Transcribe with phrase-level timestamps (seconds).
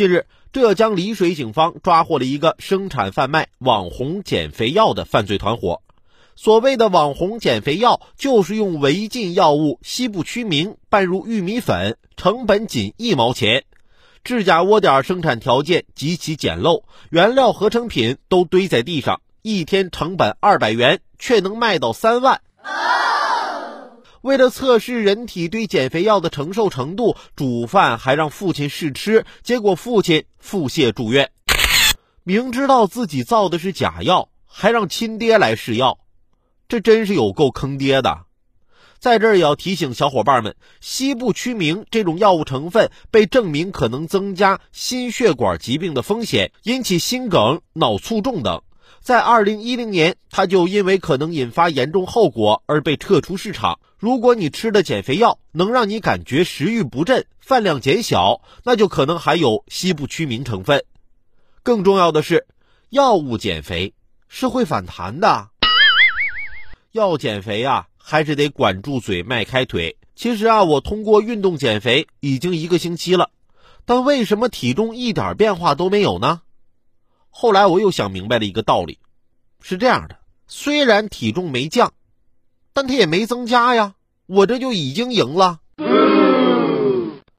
[0.00, 5.82] 近日，浙江丽水警方抓获了一个生产贩卖网红减肥药的犯罪团伙。
[6.36, 13.64] 所谓的网红减肥药，就是用违禁药物西部曲明拌入玉米粉，成本仅一毛钱。
[14.24, 22.40] 制假窝点生产条件极其简陋，原料合成品都堆在地上，一天成本二百元，却能卖到三万。
[24.22, 31.30] 为了测试人体对减肥药的承受程度，煮饭还让父亲试吃，结果父亲腹泻住院。
[32.22, 35.98] 明知道自己造的是假药，还让亲爹来试药，
[36.68, 38.26] 这真是有够坑爹的。
[38.98, 48.60] 在这儿也要提醒小伙伴们，西部曲明这种药物成分被证明可能增加心血管疾病的风险，引起心梗、脑卒中等。
[49.00, 53.80] 在二零一零年，它就因为可能引发严重后果而被撤出市场。
[54.00, 60.86] 如果你吃的减肥药能让你感觉食欲不振、饭量减小，那就可能含有西部曲明成分。
[61.62, 62.46] 更重要的是，
[62.88, 63.92] 药物减肥
[64.26, 65.50] 是会反弹的。
[66.92, 69.98] 要减肥啊，还是得管住嘴、迈开腿。
[70.14, 73.28] 其实啊，我通过运动减肥已经一个星期了，
[73.84, 76.40] 但为什么体重一点变化都没有呢？
[77.28, 78.98] 后来我又想明白了一个道理，
[79.60, 81.92] 是这样的：虽然体重没降，
[82.72, 83.94] 但他也没增加呀
[84.26, 85.58] 我这就已经赢了。